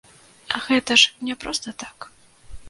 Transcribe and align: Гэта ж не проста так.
Гэта 0.67 0.97
ж 1.01 1.27
не 1.29 1.37
проста 1.45 1.75
так. 1.85 2.09